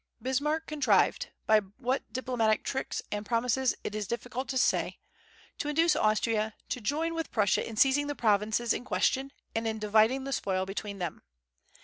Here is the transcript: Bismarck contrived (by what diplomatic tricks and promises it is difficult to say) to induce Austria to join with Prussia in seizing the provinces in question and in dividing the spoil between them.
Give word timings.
Bismarck 0.19 0.65
contrived 0.65 1.29
(by 1.45 1.59
what 1.77 2.11
diplomatic 2.11 2.63
tricks 2.63 3.03
and 3.11 3.23
promises 3.23 3.75
it 3.83 3.93
is 3.93 4.07
difficult 4.07 4.49
to 4.49 4.57
say) 4.57 4.97
to 5.59 5.67
induce 5.69 5.95
Austria 5.95 6.55
to 6.69 6.81
join 6.81 7.13
with 7.13 7.29
Prussia 7.31 7.69
in 7.69 7.77
seizing 7.77 8.07
the 8.07 8.15
provinces 8.15 8.73
in 8.73 8.83
question 8.83 9.31
and 9.53 9.67
in 9.67 9.77
dividing 9.77 10.23
the 10.23 10.33
spoil 10.33 10.65
between 10.65 10.97
them. 10.97 11.21